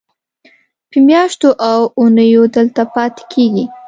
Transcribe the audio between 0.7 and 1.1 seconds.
په